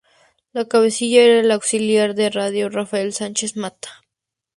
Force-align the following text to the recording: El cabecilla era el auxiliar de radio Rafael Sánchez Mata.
El 0.55 0.67
cabecilla 0.67 1.21
era 1.21 1.41
el 1.41 1.51
auxiliar 1.51 2.15
de 2.15 2.31
radio 2.31 2.69
Rafael 2.69 3.13
Sánchez 3.13 3.55
Mata. 3.55 4.01